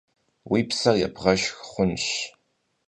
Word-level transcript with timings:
Уи 0.51 0.61
псэр 0.69 0.95
ебгъэшх 1.05 1.55
хъунщ. 1.69 2.05